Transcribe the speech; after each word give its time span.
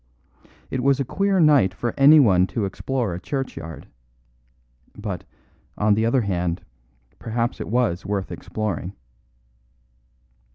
It 0.71 0.81
was 0.81 0.99
a 0.99 1.05
queer 1.05 1.39
night 1.39 1.75
for 1.75 1.93
anyone 1.95 2.47
to 2.47 2.65
explore 2.65 3.13
a 3.13 3.19
churchyard. 3.19 3.85
But, 4.97 5.25
on 5.77 5.93
the 5.93 6.07
other 6.07 6.21
hand, 6.21 6.63
perhaps 7.19 7.61
it 7.61 7.67
was 7.69 8.03
worth 8.03 8.31
exploring. 8.31 8.93